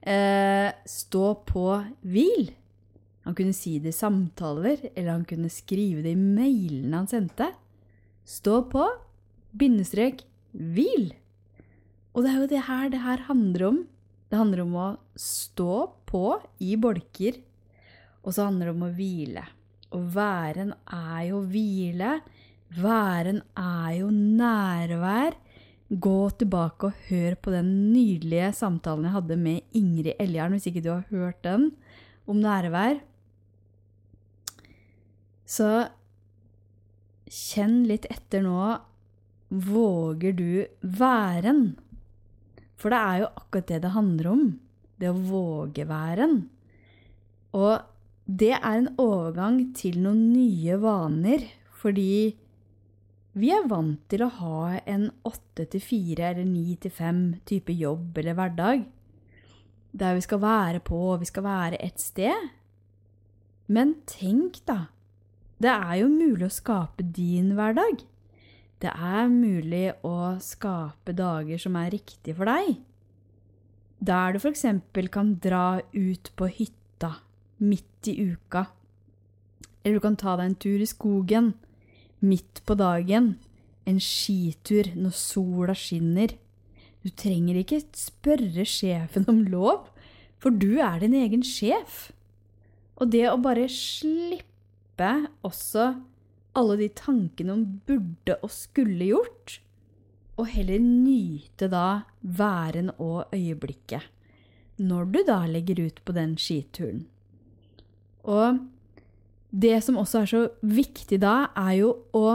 eh, 0.05 0.69
stå 0.85 1.25
på 1.49 1.65
hvil. 2.05 2.51
Han 3.25 3.35
kunne 3.37 3.55
si 3.57 3.79
det 3.81 3.93
i 3.93 3.97
samtaler, 3.97 4.91
eller 4.93 5.11
han 5.11 5.25
kunne 5.27 5.49
skrive 5.49 6.03
det 6.05 6.13
i 6.13 6.19
mailene 6.19 7.01
han 7.01 7.09
sendte. 7.09 7.49
Stå 8.25 8.61
på, 8.69 8.85
bindestrek, 9.57 10.23
hvil. 10.53 11.11
Og 12.13 12.23
det 12.23 12.31
er 12.31 12.39
jo 12.39 12.51
det 12.53 12.63
her 12.69 12.87
det 12.93 13.01
her 13.03 13.25
handler 13.27 13.67
om. 13.71 13.81
Det 14.29 14.39
handler 14.39 14.63
om 14.63 14.77
å 14.77 14.87
stå 15.19 15.75
på 16.09 16.23
i 16.63 16.75
bolker, 16.79 17.41
og 18.25 18.33
så 18.33 18.47
handler 18.47 18.69
det 18.69 18.75
om 18.77 18.87
å 18.87 18.93
hvile. 18.95 19.43
Og 19.95 20.07
væren 20.15 20.73
er 20.91 21.27
jo 21.29 21.43
hvile 21.49 22.17
Væren 22.75 23.41
er 23.55 23.91
jo 23.99 24.09
nærvær. 24.11 25.35
Gå 25.85 26.19
tilbake 26.39 26.87
og 26.89 27.03
hør 27.11 27.35
på 27.37 27.51
den 27.53 27.67
nydelige 27.93 28.49
samtalen 28.57 29.05
jeg 29.05 29.13
hadde 29.13 29.35
med 29.37 29.77
Ingrid 29.77 30.15
Eljarn, 30.17 30.55
hvis 30.55 30.65
ikke 30.71 30.81
du 30.81 30.89
har 30.95 31.05
hørt 31.11 31.43
den, 31.45 31.69
om 32.25 32.39
nærvær. 32.41 32.97
Så 35.45 35.69
kjenn 37.29 37.83
litt 37.85 38.07
etter 38.09 38.41
nå. 38.45 38.57
Våger 39.53 40.33
du 40.33 40.65
væren? 40.81 41.75
For 42.75 42.89
det 42.89 43.01
er 43.01 43.19
jo 43.21 43.33
akkurat 43.37 43.69
det 43.69 43.81
det 43.83 43.93
handler 43.93 44.31
om. 44.31 44.45
Det 44.97 45.11
å 45.11 45.21
våge 45.29 45.85
væren. 45.85 46.39
Og 47.53 47.85
det 48.25 48.55
er 48.57 48.79
en 48.79 48.89
overgang 48.97 49.61
til 49.77 49.99
noen 50.01 50.31
nye 50.33 50.79
vaner, 50.81 51.45
fordi 51.77 52.33
vi 53.35 53.51
er 53.51 53.65
vant 53.67 53.99
til 54.11 54.23
å 54.23 54.31
ha 54.37 54.77
en 54.87 55.09
åtte 55.27 55.65
til 55.73 55.83
fire 55.83 56.29
eller 56.31 56.47
ni 56.47 56.77
til 56.79 56.93
fem 56.95 57.21
type 57.47 57.73
jobb 57.75 58.15
eller 58.21 58.37
hverdag, 58.37 58.85
der 59.95 60.15
vi 60.15 60.23
skal 60.23 60.39
være 60.43 60.81
på, 60.83 60.99
og 61.13 61.21
vi 61.23 61.27
skal 61.27 61.43
være 61.43 61.79
et 61.83 61.99
sted. 61.99 62.49
Men 63.67 63.97
tenk, 64.07 64.61
da. 64.67 64.87
Det 65.59 65.71
er 65.71 66.01
jo 66.01 66.09
mulig 66.11 66.47
å 66.47 66.53
skape 66.53 67.03
din 67.15 67.53
hverdag. 67.59 68.03
Det 68.83 68.91
er 68.91 69.31
mulig 69.31 69.85
å 70.03 70.35
skape 70.43 71.15
dager 71.15 71.59
som 71.59 71.75
er 71.79 71.93
riktige 71.95 72.35
for 72.37 72.47
deg. 72.47 72.79
Der 73.99 74.35
du 74.35 74.39
f.eks. 74.39 74.65
kan 75.11 75.35
dra 75.43 75.79
ut 75.95 76.31
på 76.35 76.49
hytta 76.51 77.15
midt 77.63 78.11
i 78.11 78.31
uka. 78.31 78.67
Eller 79.83 79.99
du 79.99 80.03
kan 80.03 80.19
ta 80.19 80.35
deg 80.35 80.51
en 80.51 80.59
tur 80.59 80.83
i 80.83 80.89
skogen 80.89 81.53
midt 82.25 82.63
på 82.65 82.77
dagen, 82.79 83.35
en 83.85 84.01
skitur 84.01 84.89
når 84.97 85.13
sola 85.17 85.75
skinner. 85.77 86.33
Du 87.05 87.11
trenger 87.13 87.59
ikke 87.61 87.83
spørre 87.95 88.65
sjefen 88.65 89.27
om 89.31 89.43
lov, 89.45 89.91
for 90.41 90.53
du 90.53 90.81
er 90.81 90.99
din 91.03 91.15
egen 91.17 91.45
sjef. 91.45 92.09
Og 92.97 93.11
det 93.13 93.27
å 93.29 93.37
bare 93.41 93.67
slippe 93.71 95.11
også 95.45 95.91
alle 96.55 96.79
de 96.79 96.89
tankene 96.95 97.53
om 97.53 97.63
burde 97.87 98.39
og 98.41 98.51
skulle 98.53 99.11
gjort, 99.11 99.59
og 100.35 100.49
heller 100.51 100.81
nyte 100.83 101.69
da 101.71 102.03
væren 102.19 102.91
og 102.99 103.31
øyeblikket 103.35 104.11
når 104.75 105.11
du 105.13 105.19
da 105.27 105.37
legger 105.47 105.79
ut 105.85 106.01
på 106.03 106.15
den 106.15 106.35
skituren. 106.39 107.05
Og 108.27 108.59
det 109.55 109.79
som 109.85 109.97
også 110.01 110.21
er 110.21 110.29
så 110.29 110.43
viktig 110.67 111.21
da, 111.23 111.35
er 111.55 111.79
jo 111.79 111.91
å 112.15 112.27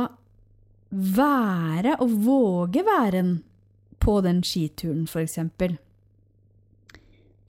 være 0.91 1.99
og 2.03 2.15
våge 2.25 2.83
væren 2.87 3.39
på 4.01 4.17
den 4.25 4.41
skituren, 4.47 5.05
f.eks. 5.05 5.39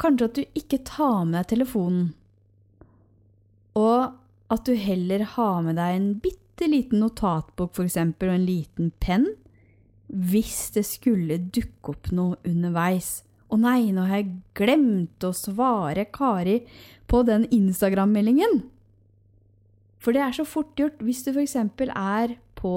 Kanskje 0.02 0.28
at 0.28 0.38
du 0.38 0.60
ikke 0.60 0.82
tar 0.88 1.24
med 1.24 1.40
deg 1.40 1.52
telefonen, 1.54 2.10
og 3.80 4.18
at 4.52 4.68
du 4.68 4.76
heller 4.76 5.24
har 5.38 5.62
med 5.64 5.80
deg 5.80 5.96
en 5.96 6.10
bitte 6.20 6.68
liten 6.68 7.00
notatbok 7.02 7.78
f.eks. 7.78 7.98
og 7.98 8.28
en 8.28 8.46
liten 8.46 8.92
penn, 9.00 9.30
hvis 10.12 10.74
det 10.76 10.84
skulle 10.90 11.40
dukke 11.56 11.94
opp 11.94 12.12
noe 12.12 12.36
underveis. 12.44 13.22
Å 13.52 13.60
nei, 13.60 13.92
nå 13.96 14.04
har 14.08 14.22
jeg 14.22 14.34
glemt 14.56 15.24
å 15.24 15.32
svare 15.36 16.06
Kari 16.12 16.62
på 17.08 17.24
den 17.28 17.48
Instagram-meldingen. 17.52 18.62
For 20.02 20.16
det 20.16 20.24
er 20.26 20.34
så 20.34 20.46
fort 20.48 20.74
gjort 20.80 21.02
hvis 21.06 21.22
du 21.26 21.32
f.eks. 21.36 21.56
er 21.62 22.36
på 22.58 22.76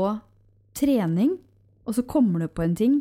trening, 0.77 1.39
og 1.89 1.97
så 1.97 2.05
kommer 2.05 2.45
du 2.45 2.49
på 2.49 2.65
en 2.65 2.77
ting, 2.77 3.01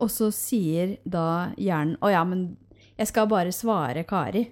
og 0.00 0.10
så 0.10 0.30
sier 0.34 0.96
da 1.04 1.52
hjernen 1.60 1.96
'Å 2.00 2.10
ja, 2.10 2.24
men 2.24 2.56
jeg 2.98 3.08
skal 3.08 3.28
bare 3.28 3.52
svare 3.52 4.04
Kari'. 4.08 4.50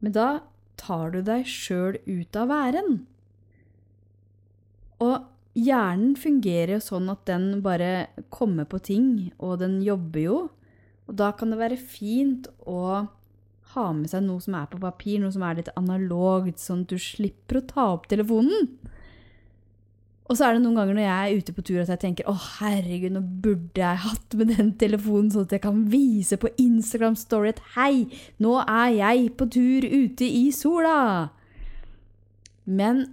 Men 0.00 0.12
da 0.12 0.28
tar 0.76 1.10
du 1.10 1.20
deg 1.22 1.46
sjøl 1.46 1.98
ut 2.06 2.36
av 2.36 2.48
væren. 2.48 3.06
Og 5.02 5.26
hjernen 5.58 6.16
fungerer 6.16 6.76
jo 6.76 6.82
sånn 6.82 7.10
at 7.12 7.24
den 7.26 7.62
bare 7.62 8.08
kommer 8.30 8.64
på 8.64 8.80
ting, 8.82 9.32
og 9.38 9.58
den 9.62 9.80
jobber 9.82 10.20
jo. 10.20 10.38
Og 11.08 11.16
da 11.18 11.32
kan 11.32 11.50
det 11.50 11.58
være 11.58 11.76
fint 11.76 12.48
å 12.66 13.08
ha 13.74 13.88
med 13.96 14.10
seg 14.10 14.24
noe 14.26 14.42
som 14.42 14.56
er 14.58 14.68
på 14.70 14.80
papir, 14.82 15.20
noe 15.22 15.32
som 15.34 15.44
er 15.46 15.58
litt 15.58 15.70
analogt, 15.78 16.60
sånn 16.62 16.84
at 16.86 16.92
du 16.92 17.00
slipper 17.00 17.60
å 17.60 17.66
ta 17.68 17.86
opp 17.94 18.08
telefonen. 18.10 18.70
Og 20.30 20.38
så 20.38 20.46
er 20.46 20.56
det 20.56 20.62
noen 20.62 20.78
ganger 20.78 20.96
når 20.96 21.04
jeg 21.04 21.22
er 21.22 21.40
ute 21.42 21.52
på 21.52 21.64
tur 21.66 21.80
at 21.82 21.90
jeg 21.92 22.00
tenker 22.04 22.28
å 22.30 22.32
herregud, 22.32 23.12
nå 23.12 23.20
burde 23.44 23.82
jeg 23.82 24.02
hatt 24.04 24.36
med 24.38 24.52
den 24.54 24.70
telefonen 24.80 25.32
sånn 25.34 25.48
at 25.48 25.56
jeg 25.58 25.64
kan 25.64 25.82
vise 25.92 26.38
på 26.40 26.48
Instagram 26.62 27.18
Story 27.20 27.50
at 27.52 27.60
hei, 27.74 28.06
nå 28.40 28.54
er 28.62 28.94
jeg 28.96 29.32
på 29.36 29.48
tur 29.52 29.84
ute 29.84 30.28
i 30.28 30.46
sola. 30.56 31.32
Men 32.64 33.10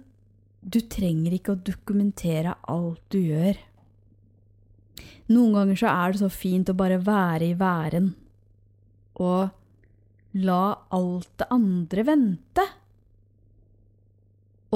du 0.60 0.80
trenger 0.92 1.34
ikke 1.36 1.56
å 1.56 1.62
dokumentere 1.66 2.54
alt 2.70 3.02
du 3.12 3.18
gjør. 3.20 3.58
Noen 5.30 5.54
ganger 5.54 5.78
så 5.78 5.92
er 5.92 6.12
det 6.12 6.22
så 6.22 6.30
fint 6.32 6.70
å 6.72 6.78
bare 6.78 6.98
være 7.04 7.50
i 7.50 7.56
væren. 7.58 8.12
Og 9.20 9.50
la 10.36 10.86
alt 10.94 11.30
det 11.40 11.48
andre 11.50 12.04
vente. 12.06 12.66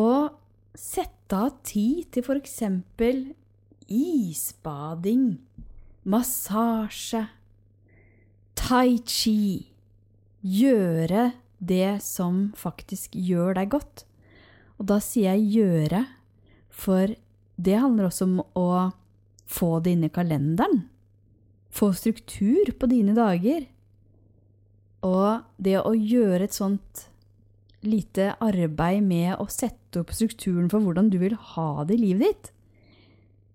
Og 0.01 0.35
sette 0.75 1.39
av 1.39 1.61
tid 1.67 2.09
til 2.15 2.27
for 2.27 2.41
eksempel 2.41 3.29
isbading, 3.87 5.37
massasje, 6.11 7.27
tai 8.59 8.99
chi. 9.07 9.71
Gjøre 10.45 11.31
det 11.65 12.03
som 12.05 12.51
faktisk 12.59 13.15
gjør 13.17 13.55
deg 13.61 13.71
godt. 13.73 14.05
Og 14.77 14.89
da 14.91 14.99
sier 15.01 15.37
jeg 15.37 15.63
gjøre, 15.63 16.03
for 16.69 17.15
det 17.57 17.79
handler 17.79 18.11
også 18.11 18.27
om 18.27 18.41
å 18.59 18.69
få 19.47 19.79
det 19.85 19.95
inn 19.95 20.09
i 20.09 20.13
kalenderen. 20.13 20.85
Få 21.75 21.93
struktur 21.97 22.75
på 22.79 22.91
dine 22.91 23.15
dager. 23.17 23.65
Og 25.05 25.45
det 25.61 25.77
å 25.81 25.93
gjøre 25.93 26.47
et 26.47 26.57
sånt 26.57 27.07
lite 27.85 28.33
arbeid 28.41 29.05
med 29.05 29.37
å 29.37 29.47
sette 29.53 30.01
opp 30.01 30.15
strukturen 30.17 30.71
for 30.73 30.81
hvordan 30.81 31.11
du 31.13 31.19
vil 31.21 31.37
ha 31.53 31.85
det 31.85 31.99
i 31.99 32.05
livet 32.07 32.25
ditt, 32.25 32.51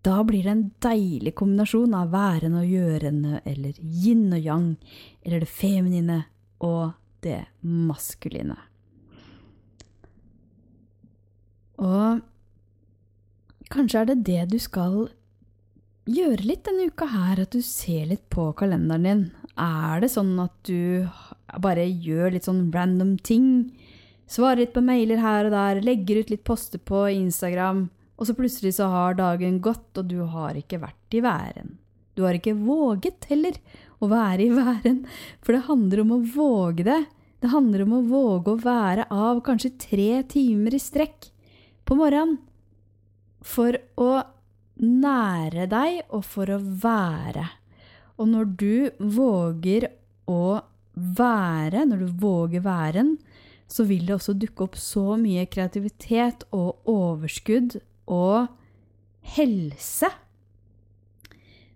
da 0.05 0.21
blir 0.23 0.45
det 0.45 0.53
en 0.53 0.67
deilig 0.85 1.33
kombinasjon 1.35 1.95
av 1.97 2.13
værende 2.13 2.61
og 2.61 2.71
gjørende, 2.71 3.41
eller 3.43 3.79
yin 3.81 4.29
og 4.31 4.45
yang, 4.45 4.69
eller 5.25 5.43
det 5.43 5.51
feminine 5.51 6.21
og 6.63 6.93
det 7.25 7.41
maskuline. 7.65 8.55
Og 11.79 12.21
kanskje 13.71 14.03
er 14.03 14.09
det 14.11 14.21
det 14.27 14.45
du 14.53 14.57
skal 14.61 15.09
gjøre 16.09 16.47
litt 16.47 16.63
denne 16.67 16.87
uka 16.89 17.09
her, 17.11 17.43
at 17.43 17.51
du 17.55 17.61
ser 17.65 18.07
litt 18.09 18.25
på 18.31 18.49
kalenderen 18.59 19.07
din. 19.07 19.25
Er 19.57 20.03
det 20.03 20.11
sånn 20.13 20.35
at 20.41 20.53
du 20.67 21.07
bare 21.61 21.87
gjør 21.87 22.35
litt 22.35 22.47
sånn 22.47 22.67
random 22.73 23.17
ting? 23.25 23.71
Svarer 24.29 24.63
litt 24.63 24.75
på 24.75 24.83
mailer 24.85 25.21
her 25.23 25.47
og 25.47 25.55
der, 25.55 25.81
legger 25.81 26.21
ut 26.21 26.33
litt 26.33 26.45
poster 26.45 26.81
på 26.81 27.07
Instagram, 27.15 27.87
og 28.19 28.27
så 28.27 28.35
plutselig 28.37 28.75
så 28.77 28.89
har 28.91 29.17
dagen 29.17 29.61
gått, 29.63 29.89
og 29.97 30.09
du 30.11 30.19
har 30.29 30.57
ikke 30.59 30.81
vært 30.83 31.17
i 31.17 31.23
væren. 31.25 31.77
Du 32.13 32.25
har 32.27 32.35
ikke 32.35 32.57
våget 32.57 33.25
heller 33.29 33.55
å 34.03 34.09
være 34.11 34.45
i 34.45 34.51
væren, 34.53 35.05
for 35.41 35.55
det 35.55 35.65
handler 35.69 36.03
om 36.03 36.13
å 36.13 36.23
våge 36.35 36.85
det. 36.87 36.99
Det 37.39 37.53
handler 37.53 37.85
om 37.85 37.95
å 37.95 38.05
våge 38.09 38.51
å 38.53 38.61
være 38.61 39.07
av 39.15 39.39
kanskje 39.45 39.77
tre 39.79 40.09
timer 40.27 40.75
i 40.75 40.81
strekk 40.83 41.29
på 41.87 41.95
morgenen 41.95 42.37
for 43.39 43.77
å 43.95 44.09
nære 44.83 45.69
deg 45.71 46.01
og 46.11 46.25
for 46.27 46.51
å 46.51 46.59
være. 46.59 47.45
Og 48.19 48.27
når 48.27 48.49
du 48.59 48.73
våger 48.99 49.87
å 50.27 50.59
være, 50.93 51.85
når 51.87 52.03
du 52.03 52.15
våger 52.19 52.63
væren, 52.65 53.15
så 53.69 53.85
vil 53.87 54.07
det 54.07 54.15
også 54.17 54.35
dukke 54.37 54.65
opp 54.65 54.77
så 54.81 55.13
mye 55.19 55.45
kreativitet 55.51 56.47
og 56.55 56.89
overskudd 56.89 57.77
og 58.09 58.49
helse. 59.35 60.09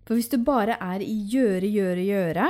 For 0.03 0.17
hvis 0.17 0.31
du 0.33 0.39
bare 0.43 0.75
er 0.83 1.03
i 1.05 1.13
gjøre, 1.31 1.69
gjøre, 1.69 2.03
gjøre, 2.03 2.47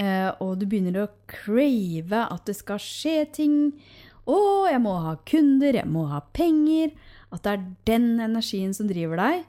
eh, 0.00 0.30
og 0.40 0.60
du 0.60 0.68
begynner 0.70 1.02
å 1.02 1.10
crave 1.28 2.22
at 2.24 2.46
det 2.48 2.56
skal 2.56 2.80
skje 2.80 3.18
ting 3.36 3.58
Å, 4.30 4.36
jeg 4.70 4.80
må 4.84 4.94
ha 5.02 5.16
kunder, 5.26 5.74
jeg 5.74 5.88
må 5.90 6.04
ha 6.12 6.20
penger 6.36 6.92
At 7.34 7.42
det 7.42 7.52
er 7.52 7.64
den 7.88 8.08
energien 8.22 8.72
som 8.76 8.88
driver 8.88 9.18
deg, 9.18 9.44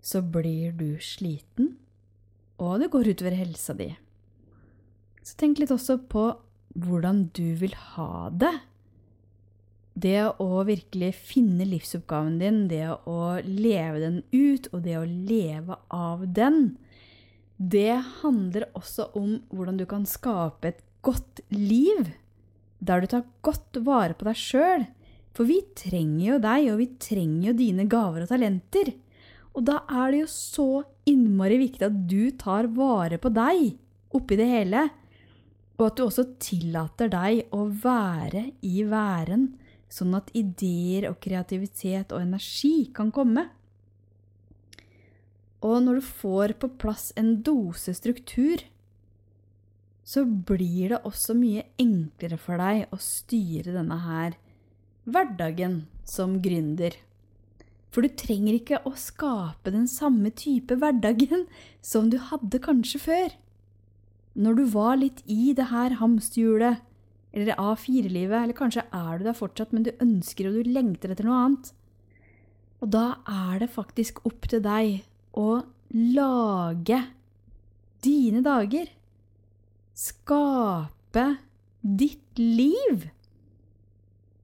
så 0.00 0.20
blir 0.22 0.72
du 0.76 1.00
sliten, 1.02 1.74
og 2.60 2.80
det 2.82 2.90
går 2.92 3.12
utover 3.14 3.36
helsa 3.38 3.74
di. 3.76 3.88
Så 5.24 5.36
tenk 5.40 5.60
litt 5.60 5.72
også 5.74 5.98
på 6.10 6.28
hvordan 6.80 7.26
du 7.36 7.54
vil 7.58 7.74
ha 7.94 8.28
det. 8.30 8.52
Det 10.00 10.20
å 10.40 10.62
virkelig 10.64 11.10
finne 11.18 11.66
livsoppgaven 11.68 12.38
din, 12.40 12.60
det 12.70 12.86
å 12.88 13.40
leve 13.44 14.00
den 14.00 14.20
ut, 14.32 14.70
og 14.72 14.84
det 14.86 14.96
å 15.00 15.08
leve 15.08 15.76
av 15.92 16.22
den, 16.36 16.78
det 17.60 17.98
handler 18.22 18.70
også 18.78 19.10
om 19.18 19.34
hvordan 19.52 19.80
du 19.80 19.84
kan 19.88 20.06
skape 20.08 20.70
et 20.70 20.80
godt 21.04 21.42
liv. 21.52 22.14
Der 22.80 23.02
du 23.02 23.10
tar 23.10 23.26
godt 23.44 23.76
vare 23.84 24.16
på 24.16 24.28
deg 24.30 24.40
sjøl. 24.40 24.86
For 25.36 25.46
vi 25.46 25.60
trenger 25.76 26.24
jo 26.24 26.38
deg, 26.42 26.70
og 26.72 26.80
vi 26.80 26.88
trenger 27.02 27.50
jo 27.50 27.58
dine 27.58 27.86
gaver 27.90 28.24
og 28.24 28.32
talenter. 28.32 28.94
Og 29.56 29.66
da 29.66 29.80
er 29.90 30.12
det 30.12 30.22
jo 30.22 30.30
så 30.30 30.68
innmari 31.10 31.58
viktig 31.60 31.86
at 31.88 32.00
du 32.10 32.30
tar 32.38 32.70
vare 32.76 33.18
på 33.20 33.32
deg 33.34 33.72
oppi 34.14 34.38
det 34.38 34.48
hele. 34.50 34.86
Og 35.78 35.86
at 35.88 35.96
du 35.98 36.04
også 36.04 36.26
tillater 36.42 37.10
deg 37.10 37.54
å 37.56 37.64
være 37.82 38.50
i 38.66 38.84
væren, 38.86 39.48
sånn 39.90 40.14
at 40.18 40.30
ideer 40.38 41.08
og 41.10 41.18
kreativitet 41.24 42.12
og 42.14 42.22
energi 42.22 42.90
kan 42.94 43.10
komme. 43.14 43.48
Og 45.66 45.80
når 45.84 45.98
du 45.98 46.06
får 46.06 46.54
på 46.60 46.70
plass 46.80 47.10
en 47.20 47.34
dose 47.44 47.92
struktur, 47.96 48.62
så 50.04 50.24
blir 50.24 50.94
det 50.94 51.02
også 51.06 51.36
mye 51.38 51.66
enklere 51.80 52.38
for 52.40 52.60
deg 52.60 52.88
å 52.94 52.98
styre 53.02 53.74
denne 53.74 53.98
her 54.06 54.38
hverdagen 55.10 55.84
som 56.08 56.38
gründer. 56.42 56.96
For 57.90 58.06
du 58.06 58.12
trenger 58.14 58.54
ikke 58.54 58.82
å 58.86 58.92
skape 58.98 59.72
den 59.74 59.88
samme 59.90 60.30
type 60.30 60.78
hverdagen 60.78 61.46
som 61.92 62.10
du 62.12 62.18
hadde 62.30 62.62
kanskje 62.62 63.02
før. 63.02 63.34
Når 64.38 64.60
du 64.60 64.64
var 64.72 65.00
litt 65.00 65.24
i 65.26 65.50
det 65.58 65.68
her 65.72 65.98
hamsterhjulet, 65.98 66.86
eller 67.30 67.58
A4-livet, 67.62 68.36
eller 68.42 68.56
kanskje 68.58 68.86
er 68.94 69.18
du 69.18 69.26
der 69.26 69.36
fortsatt, 69.38 69.74
men 69.74 69.84
du 69.86 69.92
ønsker 70.02 70.48
og 70.48 70.56
du 70.58 70.72
lengter 70.74 71.12
etter 71.12 71.26
noe 71.26 71.42
annet. 71.44 71.70
Og 72.82 72.90
da 72.94 73.04
er 73.28 73.60
det 73.62 73.70
faktisk 73.74 74.22
opp 74.26 74.48
til 74.50 74.62
deg 74.64 75.02
å 75.38 75.60
lage 75.94 76.98
dine 78.02 78.42
dager. 78.42 78.90
Skape 79.94 81.26
ditt 81.80 82.40
liv. 82.40 83.06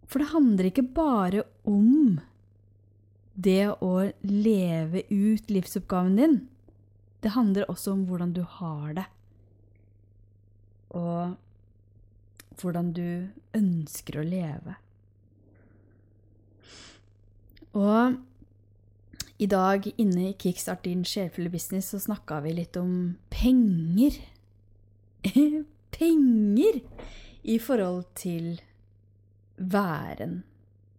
For 0.06 0.22
det 0.22 0.32
handler 0.34 0.70
ikke 0.70 0.86
bare 0.94 1.46
om 1.66 2.20
det 3.36 3.68
å 3.84 3.92
leve 4.24 5.04
ut 5.12 5.50
livsoppgaven 5.52 6.16
din. 6.16 6.38
Det 7.20 7.34
handler 7.36 7.68
også 7.70 7.92
om 7.92 8.06
hvordan 8.08 8.32
du 8.36 8.42
har 8.58 8.96
det. 8.96 9.04
Og 10.96 11.36
hvordan 12.60 12.92
du 12.96 13.28
ønsker 13.56 14.20
å 14.20 14.24
leve. 14.24 14.76
Og 17.76 18.16
i 19.36 19.48
dag 19.52 19.84
inne 20.00 20.30
i 20.30 20.36
Kickstart 20.40 20.86
din 20.86 21.04
sjelfulle 21.04 21.52
business 21.52 21.90
så 21.92 22.00
snakka 22.00 22.40
vi 22.46 22.54
litt 22.56 22.76
om 22.80 23.18
penger. 23.28 24.16
penger 25.98 26.80
i 27.44 27.58
forhold 27.60 28.06
til 28.16 28.56
væren 29.56 30.40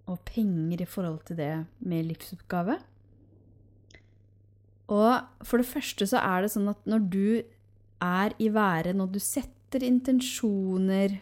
og 0.08 0.22
penger 0.28 0.82
i 0.82 0.88
forhold 0.90 1.20
til 1.28 1.40
det 1.40 1.52
med 1.80 2.08
livsoppgave. 2.08 2.78
Og 4.88 5.44
for 5.44 5.60
det 5.60 5.68
første 5.68 6.08
så 6.08 6.22
er 6.24 6.44
det 6.44 6.54
sånn 6.54 6.72
at 6.72 6.88
når 6.88 7.08
du 7.12 7.30
er 8.04 8.36
i 8.40 8.48
været, 8.54 8.96
når 8.96 9.12
du 9.12 9.20
setter 9.20 9.84
intensjoner, 9.84 11.18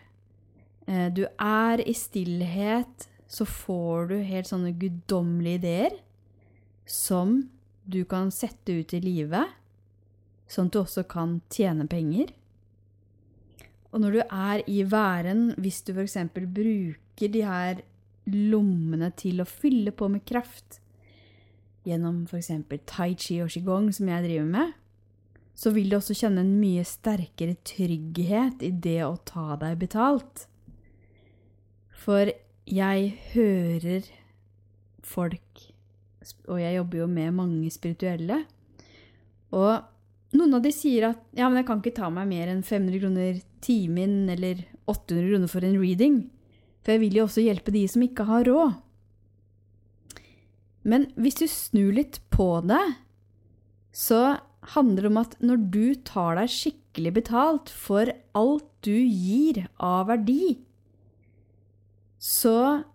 eh, 0.88 1.10
du 1.10 1.26
er 1.26 1.82
i 1.82 1.95
stillhet, 1.98 3.10
så 3.28 3.45
får 3.50 4.12
du 4.12 4.15
helt 4.21 4.48
sånne 4.48 4.76
guddommelige 4.78 5.62
ideer 5.63 6.00
som 6.86 7.50
du 7.89 8.04
kan 8.06 8.30
sette 8.34 8.78
ut 8.82 8.93
i 8.93 9.02
livet, 9.02 9.50
sånn 10.50 10.69
at 10.69 10.76
du 10.76 10.82
også 10.84 11.06
kan 11.10 11.39
tjene 11.50 11.88
penger. 11.89 12.30
Og 13.91 14.02
når 14.04 14.12
du 14.12 14.21
er 14.28 14.62
i 14.69 14.84
væren, 14.86 15.54
hvis 15.58 15.82
du 15.88 15.93
f.eks. 15.95 16.17
bruker 16.36 17.32
de 17.32 17.43
her 17.48 17.82
lommene 18.31 19.11
til 19.17 19.41
å 19.41 19.47
fylle 19.49 19.93
på 19.95 20.09
med 20.11 20.25
kraft 20.27 20.79
gjennom 21.85 22.23
f.eks. 22.25 22.49
tai 22.89 23.13
chi 23.13 23.39
og 23.43 23.51
qigong, 23.53 23.91
som 23.93 24.09
jeg 24.09 24.25
driver 24.25 24.49
med, 24.49 24.73
så 25.55 25.71
vil 25.71 25.91
du 25.91 25.99
også 25.99 26.17
kjenne 26.17 26.43
en 26.43 26.57
mye 26.59 26.83
sterkere 26.88 27.55
trygghet 27.67 28.65
i 28.65 28.71
det 28.73 28.99
å 29.05 29.15
ta 29.23 29.55
deg 29.61 29.77
betalt. 29.85 30.47
For 32.05 32.31
jeg 32.65 33.11
hører 33.33 34.09
folk, 35.05 35.65
og 36.49 36.59
jeg 36.59 36.79
jobber 36.79 37.03
jo 37.03 37.09
med 37.09 37.38
mange 37.38 37.69
spirituelle, 37.73 38.41
og 39.55 40.35
noen 40.35 40.57
av 40.57 40.63
de 40.65 40.71
sier 40.75 41.11
at 41.11 41.21
ja, 41.38 41.47
men 41.47 41.61
jeg 41.61 41.67
kan 41.69 41.81
ikke 41.81 41.95
ta 42.01 42.09
meg 42.11 42.27
mer 42.27 42.51
enn 42.51 42.65
500 42.65 42.99
kroner 42.99 43.38
timen 43.63 44.25
eller 44.33 44.65
800 44.89 45.29
kroner 45.29 45.51
for 45.51 45.65
en 45.65 45.77
reading. 45.79 46.17
For 46.86 46.93
jeg 46.93 47.02
vil 47.02 47.17
jo 47.17 47.26
også 47.26 47.41
hjelpe 47.41 47.74
de 47.74 47.82
som 47.89 48.04
ikke 48.06 48.28
har 48.30 48.45
råd. 48.45 48.76
Men 50.86 51.08
hvis 51.17 51.39
du 51.41 51.48
snur 51.50 51.95
litt 51.98 52.19
på 52.30 52.62
det, 52.69 52.84
så 53.89 54.38
handler 54.76 55.08
det 55.08 55.12
om 55.12 55.21
at 55.21 55.34
når 55.41 55.63
du 55.74 55.86
tar 56.06 56.38
deg 56.38 56.52
skikkelig 56.54 57.13
betalt 57.17 57.71
for 57.74 58.12
alt 58.38 58.69
du 58.86 58.93
gir 58.93 59.63
av 59.82 60.12
verdi, 60.12 60.60
så 62.21 62.86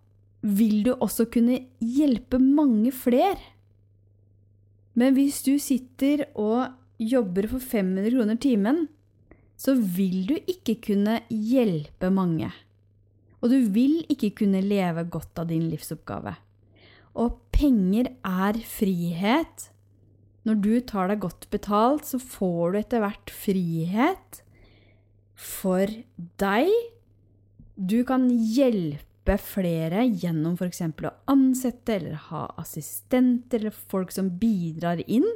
vil 0.40 0.84
du 0.86 0.92
også 0.94 1.26
kunne 1.34 1.58
hjelpe 1.82 2.38
mange 2.40 2.94
flere. 2.94 3.42
Men 4.94 5.14
hvis 5.18 5.42
du 5.46 5.56
sitter 5.62 6.28
og 6.38 6.70
jobber 7.00 7.50
for 7.50 7.62
500 7.62 8.14
kroner 8.14 8.40
timen, 8.40 8.84
så 9.60 9.74
vil 9.74 10.24
du 10.30 10.36
ikke 10.38 10.78
kunne 10.86 11.20
hjelpe 11.28 12.08
mange. 12.14 12.50
Og 13.40 13.52
du 13.52 13.58
vil 13.72 14.00
ikke 14.12 14.34
kunne 14.42 14.62
leve 14.64 15.06
godt 15.08 15.40
av 15.40 15.48
din 15.50 15.68
livsoppgave. 15.72 16.36
Og 17.18 17.40
penger 17.54 18.12
er 18.26 18.60
frihet. 18.68 19.70
Når 20.48 20.62
du 20.64 20.72
tar 20.88 21.10
deg 21.10 21.22
godt 21.24 21.48
betalt, 21.52 22.06
så 22.08 22.20
får 22.20 22.72
du 22.72 22.80
etter 22.80 23.04
hvert 23.04 23.32
frihet 23.32 24.40
for 25.40 25.90
deg. 26.40 26.70
Du 27.76 28.00
kan 28.08 28.28
hjelpe 28.28 29.36
flere 29.40 30.04
gjennom 30.08 30.56
f.eks. 30.58 30.82
å 30.84 31.12
ansette 31.30 31.96
eller 31.96 32.16
ha 32.30 32.46
assistenter 32.60 33.60
eller 33.60 33.76
folk 33.92 34.12
som 34.12 34.32
bidrar 34.40 35.02
inn. 35.06 35.28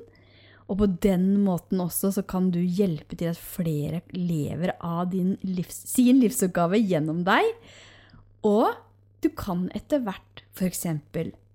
Og 0.65 0.79
på 0.81 0.89
den 1.05 1.43
måten 1.45 1.83
også 1.85 2.15
så 2.17 2.25
kan 2.25 2.49
du 2.53 2.61
hjelpe 2.61 3.19
til 3.21 3.35
at 3.35 3.41
flere 3.41 4.01
lever 4.17 4.73
av 4.81 5.13
livs, 5.13 5.83
sin 5.93 6.23
livsoppgave 6.23 6.81
gjennom 6.81 7.21
deg. 7.27 7.45
Og 8.45 8.77
du 9.25 9.31
kan 9.33 9.69
etter 9.77 10.03
hvert 10.05 10.45
f.eks. 10.53 10.87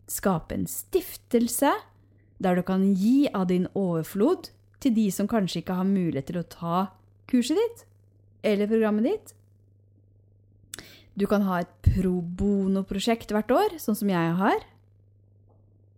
skape 0.09 0.55
en 0.55 0.65
stiftelse 0.69 1.73
der 2.39 2.55
du 2.55 2.63
kan 2.65 2.87
gi 2.97 3.29
av 3.35 3.49
din 3.51 3.67
overflod 3.77 4.49
til 4.81 4.95
de 4.95 5.09
som 5.11 5.27
kanskje 5.29 5.61
ikke 5.61 5.77
har 5.77 5.87
mulighet 5.87 6.31
til 6.31 6.39
å 6.41 6.47
ta 6.49 6.79
kurset 7.29 7.59
ditt 7.59 7.85
eller 8.47 8.71
programmet 8.71 9.05
ditt. 9.05 9.33
Du 11.19 11.27
kan 11.27 11.43
ha 11.43 11.59
et 11.61 11.71
pro 11.83 12.21
bono-prosjekt 12.23 13.33
hvert 13.35 13.51
år, 13.51 13.75
sånn 13.81 13.97
som 13.99 14.11
jeg 14.11 14.35
har. 14.39 14.61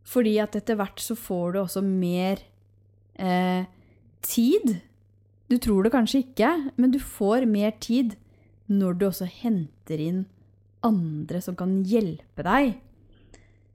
Fordi 0.02 0.34
at 0.42 0.58
etter 0.58 0.80
hvert 0.80 0.98
så 1.00 1.16
får 1.16 1.54
du 1.54 1.60
også 1.62 1.84
mer 1.86 2.42
eh, 3.22 3.70
tid. 4.26 4.80
Du 5.52 5.60
tror 5.62 5.86
det 5.86 5.94
kanskje 5.94 6.24
ikke, 6.26 6.50
men 6.76 6.96
du 6.96 6.98
får 6.98 7.46
mer 7.46 7.76
tid 7.78 8.18
når 8.72 8.98
du 8.98 9.08
også 9.12 9.30
henter 9.30 10.02
inn 10.02 10.24
andre 10.86 11.42
som 11.44 11.58
kan 11.58 11.82
hjelpe 11.88 12.46
deg. 12.46 12.80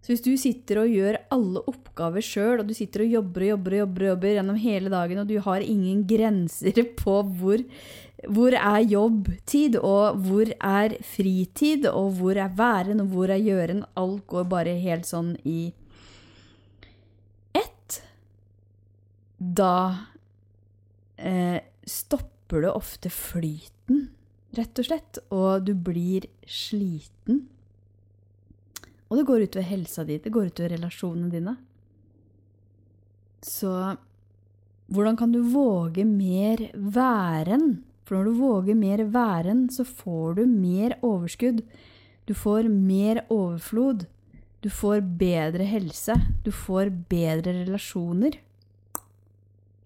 Så 0.07 0.13
hvis 0.13 0.23
du 0.23 0.37
sitter 0.39 0.79
og 0.85 0.93
gjør 0.95 1.17
alle 1.35 1.61
oppgaver 1.67 2.23
sjøl, 2.23 2.61
og 2.63 2.69
du 2.69 2.77
sitter 2.79 3.03
og 3.03 3.15
jobber 3.17 3.43
og 3.43 3.49
jobber 3.49 3.73
og 3.75 3.81
jobber, 3.81 4.05
jobber 4.13 4.35
gjennom 4.37 4.59
hele 4.63 4.93
dagen, 4.93 5.19
og 5.19 5.27
du 5.27 5.41
har 5.43 5.65
ingen 5.65 6.05
grenser 6.07 6.79
på 7.01 7.17
hvor, 7.41 7.65
hvor 8.31 8.55
er 8.55 8.85
jobbtid, 8.87 9.81
og 9.81 10.21
hvor 10.29 10.53
er 10.55 10.95
fritid, 11.11 11.89
og 11.91 12.21
hvor 12.21 12.39
er 12.39 12.55
væren, 12.55 13.03
og 13.03 13.11
hvor 13.17 13.35
er 13.35 13.43
gjøren 13.43 13.83
Alt 13.99 14.23
går 14.31 14.47
bare 14.53 14.77
helt 14.79 15.11
sånn 15.11 15.35
i 15.43 15.73
ett. 17.59 17.99
Da 19.43 19.75
eh, 21.19 21.59
stopper 21.83 22.63
du 22.63 22.71
ofte 22.71 23.11
flyten, 23.11 24.07
rett 24.59 24.81
og 24.81 24.89
slett, 24.89 25.21
og 25.35 25.67
du 25.67 25.75
blir 25.75 26.27
sliten. 26.49 27.45
Og 29.07 29.21
det 29.21 29.27
går 29.29 29.47
utover 29.47 29.69
helsa 29.69 30.05
di, 30.07 30.19
det 30.19 30.33
går 30.35 30.51
utover 30.51 30.75
relasjonene 30.75 31.31
dine. 31.31 31.57
Så 33.47 33.71
hvordan 34.91 35.19
kan 35.19 35.33
du 35.35 35.43
våge 35.53 36.05
mer 36.07 36.63
væren? 36.75 37.83
For 38.07 38.17
når 38.17 38.25
du 38.25 38.39
våger 38.39 38.79
mer 38.79 39.03
væren, 39.11 39.67
så 39.71 39.85
får 39.85 40.39
du 40.39 40.45
mer 40.47 40.95
overskudd. 41.03 41.63
Du 42.27 42.35
får 42.35 42.69
mer 42.71 43.25
overflod. 43.31 44.07
Du 44.63 44.71
får 44.71 45.03
bedre 45.19 45.67
helse. 45.67 46.15
Du 46.45 46.53
får 46.55 46.91
bedre 47.11 47.55
relasjoner. 47.65 48.39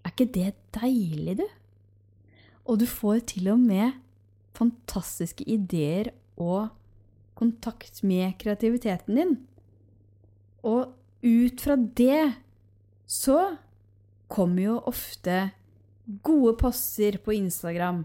Er 0.05 0.13
ikke 0.13 0.29
det 0.33 0.53
deilig, 0.77 1.41
du? 1.41 1.47
Og 2.69 2.81
du 2.81 2.87
får 2.89 3.25
til 3.33 3.51
og 3.53 3.61
med 3.61 3.97
fantastiske 4.57 5.45
ideer 5.49 6.13
og 6.41 6.71
kontakt 7.39 8.03
med 8.07 8.37
kreativiteten 8.41 9.17
din. 9.17 9.35
Og 10.67 10.93
ut 11.25 11.61
fra 11.65 11.77
det 11.77 12.23
så 13.11 13.57
kommer 14.31 14.63
jo 14.63 14.77
ofte 14.91 15.51
gode 16.27 16.57
poster 16.61 17.19
på 17.23 17.35
Instagram, 17.37 18.05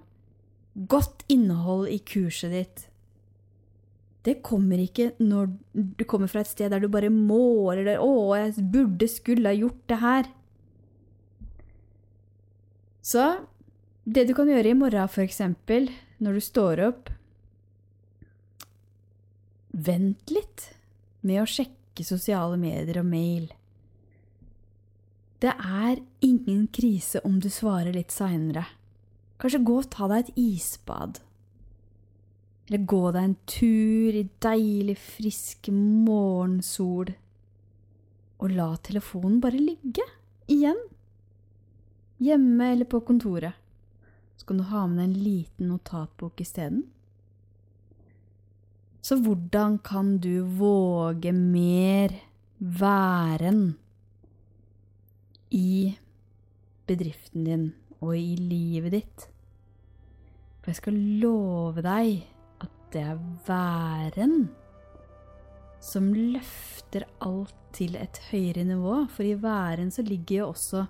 godt 0.75 1.23
innhold 1.31 1.89
i 1.91 1.99
kurset 2.05 2.53
ditt. 2.53 2.85
Det 4.25 4.39
kommer 4.45 4.81
ikke 4.81 5.11
når 5.21 5.51
du 5.73 6.03
kommer 6.09 6.29
fra 6.31 6.41
et 6.41 6.49
sted 6.49 6.71
der 6.73 6.81
du 6.81 6.89
bare 6.89 7.11
må, 7.13 7.71
eller 7.71 8.01
'Å, 8.01 8.33
jeg 8.37 8.71
burde, 8.73 9.07
skulle 9.07 9.45
ha 9.45 9.53
gjort 9.53 9.87
det 9.87 9.99
her'. 10.01 10.31
Så 13.05 13.45
det 14.05 14.27
du 14.27 14.33
kan 14.33 14.49
gjøre 14.49 14.69
i 14.69 14.73
morgen, 14.73 15.05
f.eks., 15.05 15.41
når 16.23 16.37
du 16.37 16.43
står 16.43 16.81
opp 16.89 17.11
Vent 19.75 20.31
litt 20.31 20.69
med 21.27 21.41
å 21.41 21.49
sjekke 21.49 22.05
sosiale 22.07 22.55
medier 22.55 23.01
og 23.01 23.09
mail. 23.09 23.49
Det 25.43 25.51
er 25.51 25.99
ingen 26.23 26.67
krise 26.71 27.19
om 27.27 27.41
du 27.43 27.49
svarer 27.51 27.91
litt 27.91 28.13
seinere. 28.15 28.63
Kanskje 29.41 29.59
gå 29.67 29.75
og 29.81 29.89
ta 29.91 30.07
deg 30.07 30.23
et 30.23 30.39
isbad. 30.39 31.19
Eller 32.69 32.87
gå 32.87 33.01
deg 33.11 33.27
en 33.27 33.35
tur 33.51 34.15
i 34.15 34.23
deilig, 34.41 34.95
frisk 34.95 35.69
morgensol. 35.75 37.11
Og 38.39 38.55
la 38.55 38.71
telefonen 38.79 39.41
bare 39.43 39.59
ligge. 39.59 40.07
Igjen. 40.47 40.79
Hjemme 42.23 42.71
eller 42.71 42.87
på 42.89 43.03
kontoret. 43.03 43.59
Så 44.45 44.51
kan 44.51 44.59
du 44.61 44.63
ha 44.69 44.83
med 44.85 44.99
deg 44.99 45.05
en 45.07 45.21
liten 45.25 45.69
notatbok 45.71 46.41
isteden. 46.43 46.83
Så 49.01 49.15
hvordan 49.17 49.79
kan 49.81 50.19
du 50.21 50.45
våge 50.45 51.31
mer 51.33 52.13
væren 52.59 53.63
i 55.49 55.95
bedriften 56.85 57.47
din 57.49 57.63
og 57.97 58.13
i 58.19 58.35
livet 58.37 58.93
ditt? 58.93 59.25
For 60.61 60.69
jeg 60.75 60.77
skal 60.83 60.99
love 61.25 61.81
deg 61.81 62.21
at 62.61 62.75
det 62.93 63.01
er 63.01 63.23
væren 63.49 64.35
som 65.81 66.13
løfter 66.13 67.09
alt 67.25 67.57
til 67.73 67.97
et 67.97 68.21
høyere 68.29 68.69
nivå. 68.69 69.07
For 69.09 69.25
i 69.25 69.33
væren 69.41 69.89
så 69.89 70.05
ligger 70.05 70.43
jo 70.43 70.51
også 70.53 70.85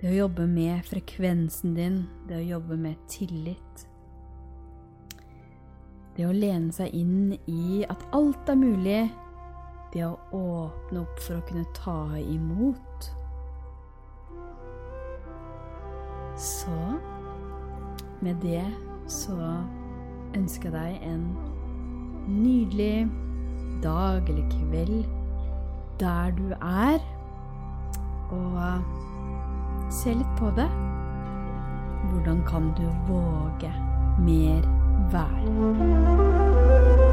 det 0.00 0.10
å 0.10 0.16
jobbe 0.16 0.44
med 0.50 0.84
frekvensen 0.84 1.76
din, 1.76 2.02
det 2.28 2.36
å 2.36 2.48
jobbe 2.56 2.76
med 2.76 3.00
tillit. 3.08 3.86
Det 6.16 6.26
å 6.28 6.34
lene 6.36 6.72
seg 6.72 6.92
inn 6.96 7.32
i 7.48 7.84
at 7.88 8.04
alt 8.16 8.48
er 8.48 8.58
mulig. 8.60 9.02
Det 9.92 10.04
å 10.04 10.16
åpne 10.36 11.00
opp 11.00 11.20
for 11.24 11.38
å 11.38 11.44
kunne 11.48 11.64
ta 11.76 12.00
imot. 12.20 13.08
Så 16.36 16.76
med 18.20 18.40
det 18.44 18.64
så 19.08 19.36
ønsker 20.36 20.68
jeg 20.68 20.76
deg 20.76 21.08
en 21.08 21.28
nydelig 22.28 23.06
dag 23.84 24.28
eller 24.28 24.48
kveld 24.52 25.04
der 26.00 26.36
du 26.36 26.50
er. 26.60 27.00
Og 28.32 29.15
se 29.90 30.14
litt 30.14 30.36
på 30.38 30.50
det. 30.56 30.68
Hvordan 32.10 32.42
kan 32.46 32.72
du 32.78 32.86
våge 33.08 33.72
mer 34.18 34.62
vær. 35.12 37.05